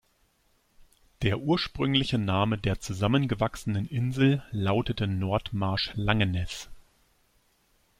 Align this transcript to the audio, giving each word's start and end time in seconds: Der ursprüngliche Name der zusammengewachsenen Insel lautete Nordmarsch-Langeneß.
Der 1.21 1.41
ursprüngliche 1.41 2.17
Name 2.17 2.57
der 2.57 2.79
zusammengewachsenen 2.79 3.85
Insel 3.85 4.41
lautete 4.49 5.05
Nordmarsch-Langeneß. 5.05 6.71